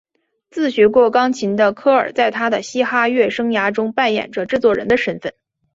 [0.49, 5.35] 自学过钢琴的科尔在他的嘻哈乐生涯中扮演着制作人的身份。